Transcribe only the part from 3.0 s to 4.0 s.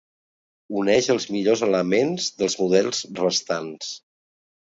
restants.